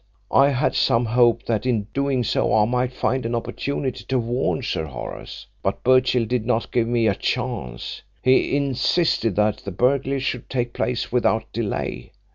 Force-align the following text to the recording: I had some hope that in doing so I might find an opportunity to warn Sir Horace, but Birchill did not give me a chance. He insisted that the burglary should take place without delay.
I 0.31 0.49
had 0.49 0.73
some 0.73 1.05
hope 1.05 1.43
that 1.45 1.63
in 1.67 1.83
doing 1.93 2.23
so 2.23 2.55
I 2.55 2.65
might 2.65 2.91
find 2.91 3.23
an 3.23 3.35
opportunity 3.35 4.03
to 4.05 4.17
warn 4.17 4.63
Sir 4.63 4.85
Horace, 4.85 5.45
but 5.61 5.83
Birchill 5.83 6.25
did 6.25 6.43
not 6.43 6.71
give 6.71 6.87
me 6.87 7.05
a 7.05 7.13
chance. 7.13 8.01
He 8.23 8.55
insisted 8.57 9.35
that 9.35 9.57
the 9.57 9.69
burglary 9.69 10.19
should 10.19 10.49
take 10.49 10.73
place 10.73 11.11
without 11.11 11.53
delay. 11.53 12.13